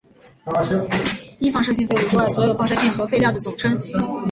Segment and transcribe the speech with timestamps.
[1.37, 3.77] 低放射性废物之外所有放射性核废料的总称。